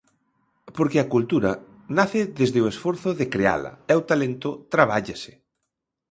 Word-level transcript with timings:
Porque 0.77 0.99
a 0.99 1.09
cultura 1.13 1.51
nace 1.97 2.21
desde 2.39 2.59
o 2.63 2.69
esforzo 2.73 3.09
de 3.19 3.25
creala, 3.33 3.71
e 3.91 3.93
o 3.99 4.05
talento 4.11 4.49
trabállase. 4.73 5.33